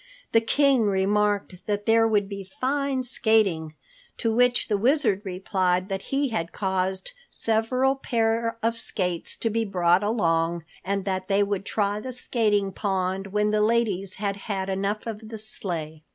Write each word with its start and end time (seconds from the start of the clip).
The 0.31 0.41
King 0.41 0.81
remarked 0.87 1.67
that 1.67 1.85
there 1.85 2.07
would 2.07 2.27
be 2.27 2.49
fine 2.59 3.03
skating 3.03 3.75
to 4.17 4.33
which 4.33 4.67
the 4.67 4.75
Wizard 4.75 5.21
replied 5.23 5.89
that 5.89 6.01
he 6.09 6.29
had 6.29 6.51
caused 6.51 7.11
several 7.29 7.97
pair 7.97 8.57
of 8.63 8.77
skates 8.79 9.37
to 9.37 9.51
be 9.51 9.63
brought 9.63 10.01
along 10.03 10.63
and 10.83 11.05
that 11.05 11.27
they 11.27 11.43
would 11.43 11.65
try 11.67 11.99
the 11.99 12.13
skating 12.13 12.71
pond 12.71 13.27
when 13.27 13.51
the 13.51 13.61
ladies 13.61 14.15
had 14.15 14.37
had 14.37 14.69
enough 14.69 15.05
of 15.05 15.29
the 15.29 15.37
sleigh. 15.37 16.01